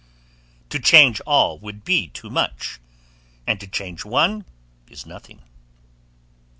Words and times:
212]; 0.69 0.69
to 0.71 0.79
change 0.79 1.21
all 1.27 1.59
would 1.59 1.83
be 1.83 2.07
too 2.07 2.31
much, 2.31 2.79
and 3.45 3.59
to 3.59 3.67
change 3.67 4.03
one 4.03 4.45
is 4.87 5.05
nothing. 5.05 5.43